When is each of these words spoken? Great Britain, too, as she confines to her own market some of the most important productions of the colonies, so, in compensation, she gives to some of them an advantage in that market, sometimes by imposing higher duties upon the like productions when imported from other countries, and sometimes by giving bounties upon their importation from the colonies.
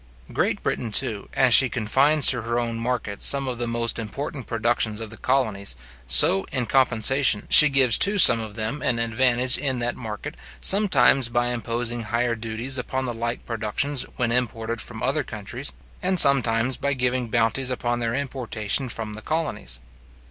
Great 0.33 0.63
Britain, 0.63 0.89
too, 0.91 1.29
as 1.35 1.53
she 1.53 1.69
confines 1.69 2.25
to 2.25 2.41
her 2.41 2.57
own 2.59 2.79
market 2.79 3.21
some 3.21 3.47
of 3.47 3.59
the 3.59 3.67
most 3.67 3.99
important 3.99 4.47
productions 4.47 4.99
of 4.99 5.11
the 5.11 5.17
colonies, 5.17 5.75
so, 6.07 6.43
in 6.51 6.65
compensation, 6.65 7.45
she 7.51 7.69
gives 7.69 7.99
to 7.99 8.17
some 8.17 8.39
of 8.39 8.55
them 8.55 8.81
an 8.81 8.97
advantage 8.97 9.59
in 9.59 9.77
that 9.77 9.95
market, 9.95 10.33
sometimes 10.59 11.29
by 11.29 11.49
imposing 11.49 12.01
higher 12.01 12.33
duties 12.33 12.79
upon 12.79 13.05
the 13.05 13.13
like 13.13 13.45
productions 13.45 14.01
when 14.15 14.31
imported 14.31 14.81
from 14.81 15.03
other 15.03 15.23
countries, 15.23 15.71
and 16.01 16.17
sometimes 16.19 16.77
by 16.77 16.93
giving 16.93 17.27
bounties 17.27 17.69
upon 17.69 17.99
their 17.99 18.15
importation 18.15 18.89
from 18.89 19.13
the 19.13 19.21
colonies. 19.21 19.81